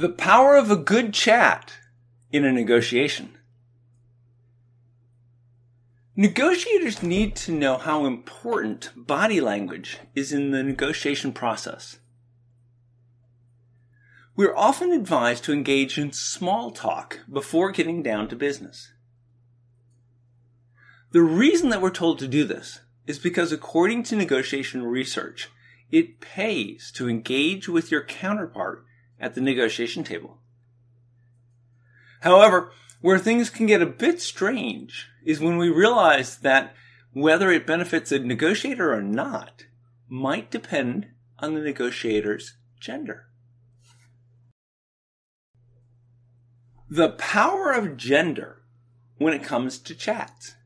The 0.00 0.08
power 0.08 0.56
of 0.56 0.70
a 0.70 0.76
good 0.76 1.12
chat 1.12 1.74
in 2.32 2.46
a 2.46 2.50
negotiation. 2.50 3.36
Negotiators 6.16 7.02
need 7.02 7.36
to 7.36 7.52
know 7.52 7.76
how 7.76 8.06
important 8.06 8.92
body 8.96 9.42
language 9.42 9.98
is 10.14 10.32
in 10.32 10.52
the 10.52 10.62
negotiation 10.62 11.34
process. 11.34 11.98
We're 14.34 14.56
often 14.56 14.90
advised 14.90 15.44
to 15.44 15.52
engage 15.52 15.98
in 15.98 16.12
small 16.12 16.70
talk 16.70 17.20
before 17.30 17.70
getting 17.70 18.02
down 18.02 18.28
to 18.28 18.36
business. 18.36 18.94
The 21.12 21.20
reason 21.20 21.68
that 21.68 21.82
we're 21.82 21.90
told 21.90 22.18
to 22.20 22.26
do 22.26 22.44
this 22.44 22.80
is 23.06 23.18
because 23.18 23.52
according 23.52 24.04
to 24.04 24.16
negotiation 24.16 24.82
research, 24.82 25.50
it 25.90 26.22
pays 26.22 26.90
to 26.92 27.06
engage 27.06 27.68
with 27.68 27.90
your 27.90 28.02
counterpart 28.02 28.86
at 29.20 29.34
the 29.34 29.40
negotiation 29.40 30.02
table. 30.02 30.38
However, 32.20 32.72
where 33.00 33.18
things 33.18 33.50
can 33.50 33.66
get 33.66 33.82
a 33.82 33.86
bit 33.86 34.20
strange 34.20 35.08
is 35.24 35.40
when 35.40 35.56
we 35.56 35.68
realize 35.68 36.38
that 36.38 36.74
whether 37.12 37.50
it 37.50 37.66
benefits 37.66 38.12
a 38.12 38.18
negotiator 38.18 38.92
or 38.92 39.02
not 39.02 39.64
might 40.08 40.50
depend 40.50 41.08
on 41.38 41.54
the 41.54 41.60
negotiator's 41.60 42.56
gender. 42.78 43.26
The 46.88 47.10
power 47.10 47.72
of 47.72 47.96
gender 47.96 48.62
when 49.16 49.32
it 49.32 49.44
comes 49.44 49.78
to 49.78 49.94
chats. 49.94 50.56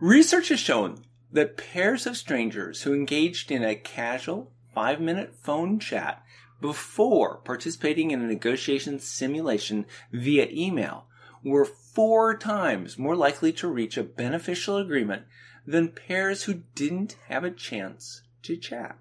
Research 0.00 0.48
has 0.48 0.60
shown 0.60 1.04
that 1.32 1.56
pairs 1.56 2.06
of 2.06 2.16
strangers 2.16 2.82
who 2.82 2.94
engaged 2.94 3.50
in 3.50 3.64
a 3.64 3.74
casual 3.74 4.52
five 4.74 5.00
minute 5.00 5.34
phone 5.34 5.78
chat 5.78 6.24
before 6.60 7.38
participating 7.38 8.10
in 8.10 8.22
a 8.22 8.26
negotiation 8.26 8.98
simulation 8.98 9.84
via 10.12 10.48
email 10.50 11.06
were 11.44 11.64
four 11.64 12.36
times 12.36 12.96
more 12.96 13.16
likely 13.16 13.52
to 13.52 13.68
reach 13.68 13.96
a 13.96 14.04
beneficial 14.04 14.76
agreement 14.76 15.24
than 15.66 15.88
pairs 15.88 16.44
who 16.44 16.62
didn't 16.74 17.16
have 17.28 17.44
a 17.44 17.50
chance 17.50 18.22
to 18.42 18.56
chat. 18.56 18.96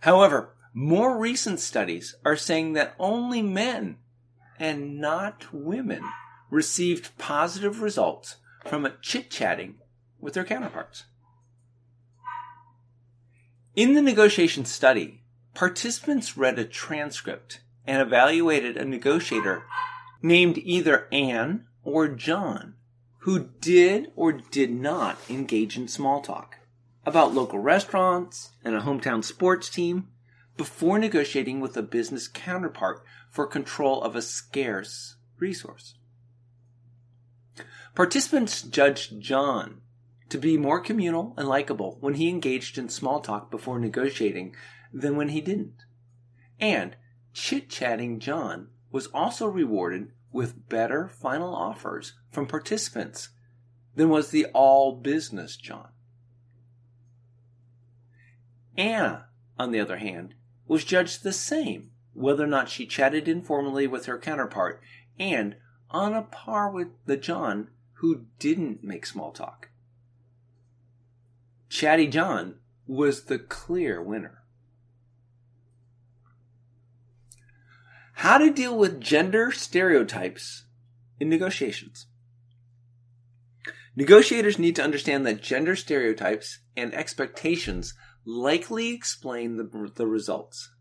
However, 0.00 0.54
more 0.72 1.18
recent 1.18 1.60
studies 1.60 2.14
are 2.24 2.36
saying 2.36 2.74
that 2.74 2.94
only 2.98 3.42
men 3.42 3.98
and 4.58 5.00
not 5.00 5.52
women 5.52 6.02
received 6.50 7.16
positive 7.18 7.82
results 7.82 8.36
from 8.64 8.90
chit 9.02 9.30
chatting 9.30 9.76
with 10.20 10.34
their 10.34 10.44
counterparts. 10.44 11.04
In 13.78 13.94
the 13.94 14.02
negotiation 14.02 14.64
study, 14.64 15.22
participants 15.54 16.36
read 16.36 16.58
a 16.58 16.64
transcript 16.64 17.60
and 17.86 18.02
evaluated 18.02 18.76
a 18.76 18.84
negotiator 18.84 19.66
named 20.20 20.58
either 20.58 21.06
Anne 21.12 21.64
or 21.84 22.08
John 22.08 22.74
who 23.18 23.50
did 23.60 24.10
or 24.16 24.32
did 24.32 24.72
not 24.72 25.18
engage 25.30 25.76
in 25.76 25.86
small 25.86 26.20
talk 26.20 26.56
about 27.06 27.32
local 27.32 27.60
restaurants 27.60 28.50
and 28.64 28.74
a 28.74 28.80
hometown 28.80 29.22
sports 29.22 29.70
team 29.70 30.08
before 30.56 30.98
negotiating 30.98 31.60
with 31.60 31.76
a 31.76 31.82
business 31.82 32.26
counterpart 32.26 33.04
for 33.30 33.46
control 33.46 34.02
of 34.02 34.16
a 34.16 34.22
scarce 34.22 35.18
resource. 35.38 35.94
Participants 37.94 38.60
judged 38.60 39.20
John 39.20 39.82
to 40.30 40.38
be 40.38 40.56
more 40.56 40.80
communal 40.80 41.34
and 41.36 41.48
likable 41.48 41.96
when 42.00 42.14
he 42.14 42.28
engaged 42.28 42.78
in 42.78 42.88
small 42.88 43.20
talk 43.20 43.50
before 43.50 43.78
negotiating 43.78 44.54
than 44.92 45.16
when 45.16 45.30
he 45.30 45.40
didn't. 45.40 45.84
And 46.60 46.96
chit 47.32 47.68
chatting 47.68 48.18
John 48.18 48.68
was 48.90 49.06
also 49.08 49.46
rewarded 49.46 50.12
with 50.32 50.68
better 50.68 51.08
final 51.08 51.54
offers 51.54 52.14
from 52.30 52.46
participants 52.46 53.30
than 53.94 54.08
was 54.08 54.30
the 54.30 54.46
all 54.46 54.96
business 54.96 55.56
John. 55.56 55.88
Anna, 58.76 59.26
on 59.58 59.72
the 59.72 59.80
other 59.80 59.96
hand, 59.96 60.34
was 60.66 60.84
judged 60.84 61.22
the 61.22 61.32
same 61.32 61.90
whether 62.12 62.44
or 62.44 62.48
not 62.48 62.68
she 62.68 62.86
chatted 62.86 63.28
informally 63.28 63.86
with 63.86 64.06
her 64.06 64.18
counterpart 64.18 64.80
and 65.18 65.56
on 65.90 66.14
a 66.14 66.22
par 66.22 66.70
with 66.70 66.88
the 67.06 67.16
John 67.16 67.68
who 67.94 68.26
didn't 68.38 68.84
make 68.84 69.06
small 69.06 69.32
talk. 69.32 69.67
Chatty 71.78 72.08
John 72.08 72.56
was 72.88 73.26
the 73.26 73.38
clear 73.38 74.02
winner. 74.02 74.42
How 78.14 78.38
to 78.38 78.50
deal 78.50 78.76
with 78.76 79.00
gender 79.00 79.52
stereotypes 79.52 80.64
in 81.20 81.28
negotiations. 81.28 82.08
Negotiators 83.94 84.58
need 84.58 84.74
to 84.74 84.82
understand 84.82 85.24
that 85.24 85.40
gender 85.40 85.76
stereotypes 85.76 86.58
and 86.76 86.92
expectations 86.92 87.94
likely 88.26 88.92
explain 88.92 89.56
the, 89.56 89.92
the 89.94 90.08
results. 90.08 90.72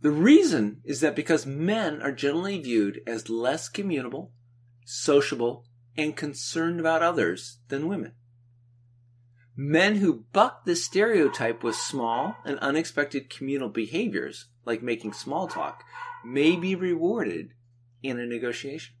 The 0.00 0.10
reason 0.10 0.80
is 0.84 0.98
that 0.98 1.14
because 1.14 1.46
men 1.46 2.02
are 2.02 2.10
generally 2.10 2.60
viewed 2.60 3.02
as 3.06 3.30
less 3.30 3.68
communicable, 3.68 4.32
sociable, 4.84 5.64
and 5.96 6.16
concerned 6.16 6.80
about 6.80 7.04
others 7.04 7.60
than 7.68 7.86
women. 7.86 8.14
Men 9.56 9.96
who 9.96 10.24
buck 10.34 10.66
this 10.66 10.84
stereotype 10.84 11.62
with 11.62 11.76
small 11.76 12.36
and 12.44 12.58
unexpected 12.58 13.30
communal 13.30 13.70
behaviors, 13.70 14.48
like 14.66 14.82
making 14.82 15.14
small 15.14 15.48
talk, 15.48 15.82
may 16.22 16.56
be 16.56 16.74
rewarded 16.74 17.54
in 18.02 18.20
a 18.20 18.26
negotiation. 18.26 18.94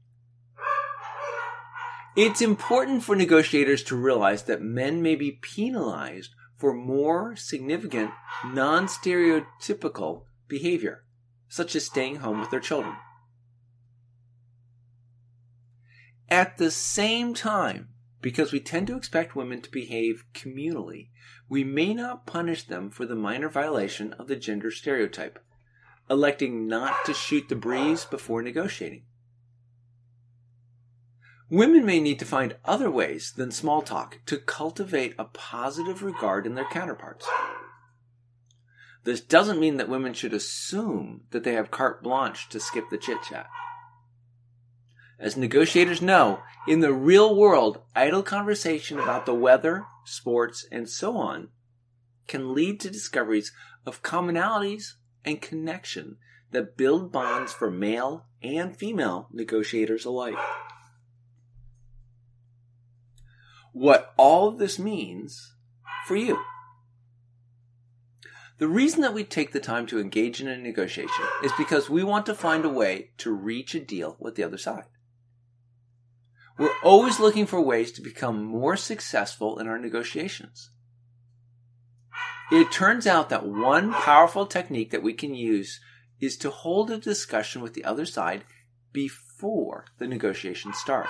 It's 2.16 2.40
important 2.40 3.02
for 3.02 3.14
negotiators 3.14 3.82
to 3.84 3.96
realize 3.96 4.44
that 4.44 4.62
men 4.62 5.02
may 5.02 5.16
be 5.16 5.32
penalized 5.32 6.30
for 6.56 6.72
more 6.72 7.36
significant, 7.36 8.10
non 8.46 8.86
stereotypical 8.86 10.22
behavior, 10.48 11.04
such 11.48 11.76
as 11.76 11.84
staying 11.84 12.16
home 12.16 12.40
with 12.40 12.50
their 12.50 12.60
children. 12.60 12.96
At 16.30 16.56
the 16.56 16.70
same 16.70 17.34
time, 17.34 17.90
because 18.26 18.50
we 18.50 18.58
tend 18.58 18.88
to 18.88 18.96
expect 18.96 19.36
women 19.36 19.62
to 19.62 19.70
behave 19.70 20.24
communally, 20.34 21.10
we 21.48 21.62
may 21.62 21.94
not 21.94 22.26
punish 22.26 22.64
them 22.64 22.90
for 22.90 23.06
the 23.06 23.14
minor 23.14 23.48
violation 23.48 24.12
of 24.14 24.26
the 24.26 24.34
gender 24.34 24.68
stereotype, 24.68 25.38
electing 26.10 26.66
not 26.66 26.92
to 27.04 27.14
shoot 27.14 27.48
the 27.48 27.54
breeze 27.54 28.04
before 28.04 28.42
negotiating. 28.42 29.04
Women 31.48 31.86
may 31.86 32.00
need 32.00 32.18
to 32.18 32.24
find 32.24 32.56
other 32.64 32.90
ways 32.90 33.32
than 33.36 33.52
small 33.52 33.80
talk 33.80 34.18
to 34.26 34.38
cultivate 34.38 35.14
a 35.20 35.26
positive 35.26 36.02
regard 36.02 36.46
in 36.46 36.56
their 36.56 36.68
counterparts. 36.68 37.28
This 39.04 39.20
doesn't 39.20 39.60
mean 39.60 39.76
that 39.76 39.88
women 39.88 40.14
should 40.14 40.34
assume 40.34 41.20
that 41.30 41.44
they 41.44 41.52
have 41.52 41.70
carte 41.70 42.02
blanche 42.02 42.48
to 42.48 42.58
skip 42.58 42.90
the 42.90 42.98
chit 42.98 43.18
chat. 43.22 43.46
As 45.18 45.36
negotiators 45.36 46.02
know, 46.02 46.40
in 46.68 46.80
the 46.80 46.92
real 46.92 47.34
world, 47.34 47.80
idle 47.94 48.22
conversation 48.22 48.98
about 48.98 49.24
the 49.24 49.34
weather, 49.34 49.86
sports, 50.04 50.66
and 50.70 50.88
so 50.88 51.16
on 51.16 51.48
can 52.26 52.54
lead 52.54 52.80
to 52.80 52.90
discoveries 52.90 53.52
of 53.86 54.02
commonalities 54.02 54.94
and 55.24 55.40
connection 55.40 56.18
that 56.50 56.76
build 56.76 57.12
bonds 57.12 57.52
for 57.52 57.70
male 57.70 58.26
and 58.42 58.76
female 58.76 59.28
negotiators 59.32 60.04
alike. 60.04 60.38
What 63.72 64.12
all 64.16 64.50
this 64.50 64.78
means 64.78 65.54
for 66.06 66.16
you. 66.16 66.38
The 68.58 68.68
reason 68.68 69.02
that 69.02 69.12
we 69.12 69.22
take 69.22 69.52
the 69.52 69.60
time 69.60 69.86
to 69.88 70.00
engage 70.00 70.40
in 70.40 70.48
a 70.48 70.56
negotiation 70.56 71.24
is 71.42 71.52
because 71.58 71.90
we 71.90 72.02
want 72.02 72.24
to 72.26 72.34
find 72.34 72.64
a 72.64 72.70
way 72.70 73.10
to 73.18 73.32
reach 73.32 73.74
a 73.74 73.80
deal 73.80 74.16
with 74.18 74.34
the 74.34 74.44
other 74.44 74.56
side. 74.56 74.84
We're 76.58 76.70
always 76.82 77.20
looking 77.20 77.46
for 77.46 77.60
ways 77.60 77.92
to 77.92 78.02
become 78.02 78.44
more 78.44 78.76
successful 78.76 79.58
in 79.58 79.66
our 79.68 79.78
negotiations. 79.78 80.70
It 82.50 82.72
turns 82.72 83.06
out 83.06 83.28
that 83.28 83.46
one 83.46 83.92
powerful 83.92 84.46
technique 84.46 84.90
that 84.92 85.02
we 85.02 85.12
can 85.12 85.34
use 85.34 85.80
is 86.20 86.36
to 86.38 86.50
hold 86.50 86.90
a 86.90 86.98
discussion 86.98 87.60
with 87.60 87.74
the 87.74 87.84
other 87.84 88.06
side 88.06 88.44
before 88.92 89.86
the 89.98 90.06
negotiations 90.06 90.78
start. 90.78 91.08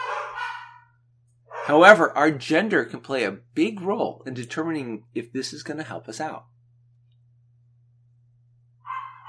However, 1.66 2.16
our 2.16 2.30
gender 2.30 2.84
can 2.84 3.00
play 3.00 3.24
a 3.24 3.38
big 3.54 3.80
role 3.80 4.22
in 4.26 4.34
determining 4.34 5.04
if 5.14 5.32
this 5.32 5.52
is 5.52 5.62
going 5.62 5.78
to 5.78 5.84
help 5.84 6.08
us 6.08 6.20
out. 6.20 6.46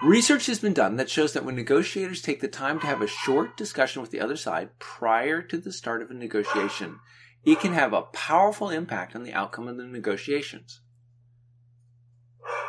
Research 0.04 0.46
has 0.46 0.60
been 0.60 0.74
done 0.74 0.98
that 0.98 1.10
shows 1.10 1.34
that 1.34 1.44
when 1.44 1.56
negotiators 1.56 2.22
take 2.22 2.40
the 2.40 2.48
time 2.48 2.80
to 2.80 2.86
have 2.86 3.02
a 3.02 3.08
short 3.08 3.58
discussion 3.58 4.02
with 4.02 4.12
the 4.12 4.20
other 4.20 4.38
side 4.38 4.78
prior 4.78 5.42
to 5.42 5.58
the 5.58 5.74
start 5.74 6.04
of 6.04 6.12
a 6.12 6.14
negotiation, 6.14 7.00
it 7.44 7.60
can 7.60 7.74
have 7.74 7.94
a 7.94 8.04
powerful 8.04 8.70
impact 8.70 9.16
on 9.16 9.24
the 9.24 9.34
outcome 9.34 9.68
of 9.68 9.78
the 9.78 9.86
negotiations. 9.86 10.82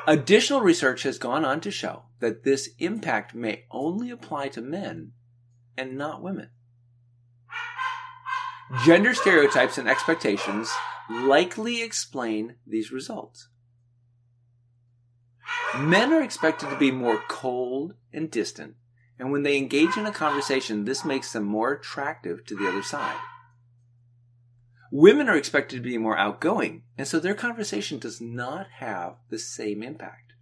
Additional 0.06 0.62
research 0.62 1.02
has 1.02 1.18
gone 1.18 1.44
on 1.44 1.60
to 1.60 1.70
show 1.70 2.04
that 2.20 2.44
this 2.44 2.70
impact 2.78 3.34
may 3.34 3.64
only 3.70 4.08
apply 4.08 4.48
to 4.48 4.62
men 4.62 5.12
and 5.76 5.98
not 5.98 6.22
women. 6.22 6.48
Gender 8.86 9.12
stereotypes 9.12 9.76
and 9.76 9.86
expectations 9.86 10.70
likely 11.10 11.82
explain 11.82 12.56
these 12.66 12.90
results. 12.90 13.48
Men 15.78 16.12
are 16.12 16.22
expected 16.22 16.70
to 16.70 16.76
be 16.76 16.90
more 16.90 17.22
cold 17.28 17.94
and 18.12 18.30
distant, 18.30 18.74
and 19.18 19.30
when 19.30 19.44
they 19.44 19.56
engage 19.56 19.96
in 19.96 20.06
a 20.06 20.12
conversation, 20.12 20.84
this 20.84 21.04
makes 21.04 21.32
them 21.32 21.44
more 21.44 21.72
attractive 21.72 22.44
to 22.46 22.56
the 22.56 22.68
other 22.68 22.82
side. 22.82 23.16
Women 24.90 25.28
are 25.28 25.36
expected 25.36 25.76
to 25.76 25.88
be 25.88 25.96
more 25.96 26.18
outgoing, 26.18 26.82
and 26.96 27.06
so 27.06 27.20
their 27.20 27.34
conversation 27.34 27.98
does 27.98 28.20
not 28.20 28.66
have 28.78 29.16
the 29.28 29.38
same 29.38 29.82
impact. 29.82 30.32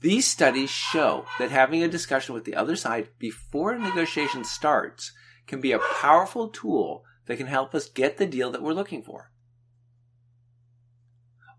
These 0.00 0.26
studies 0.26 0.70
show 0.70 1.24
that 1.38 1.50
having 1.50 1.82
a 1.82 1.88
discussion 1.88 2.34
with 2.34 2.44
the 2.44 2.54
other 2.54 2.76
side 2.76 3.08
before 3.18 3.72
a 3.72 3.78
negotiation 3.78 4.44
starts 4.44 5.12
can 5.46 5.60
be 5.60 5.72
a 5.72 5.78
powerful 5.78 6.48
tool 6.48 7.04
that 7.26 7.38
can 7.38 7.46
help 7.46 7.74
us 7.74 7.88
get 7.88 8.18
the 8.18 8.26
deal 8.26 8.50
that 8.50 8.62
we're 8.62 8.72
looking 8.72 9.02
for. 9.02 9.30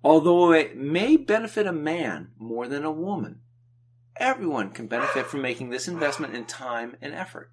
Although 0.06 0.52
it 0.52 0.78
may 0.78 1.18
benefit 1.18 1.66
a 1.66 1.72
man 1.72 2.30
more 2.38 2.68
than 2.68 2.86
a 2.86 2.92
woman, 2.92 3.40
everyone 4.18 4.70
can 4.70 4.86
benefit 4.86 5.26
from 5.26 5.42
making 5.42 5.72
this 5.72 5.88
investment 5.88 6.36
in 6.36 6.46
time 6.46 6.96
and 7.02 7.12
effort. 7.12 7.50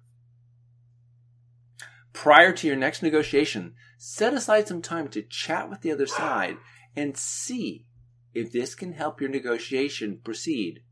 Prior 2.13 2.53
to 2.53 2.67
your 2.67 2.75
next 2.75 3.01
negotiation, 3.01 3.73
set 3.97 4.35
aside 4.35 4.67
some 4.67 4.83
time 4.83 5.07
to 5.07 5.23
chat 5.23 5.67
with 5.67 5.81
the 5.81 5.91
other 5.91 6.05
side 6.05 6.57
and 6.95 7.17
see 7.17 7.87
if 8.35 8.51
this 8.51 8.75
can 8.75 8.93
help 8.93 9.19
your 9.19 9.31
negotiation 9.31 10.19
proceed 10.23 10.83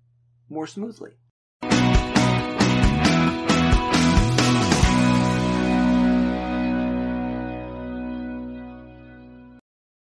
more 0.50 0.66
smoothly. 0.66 1.12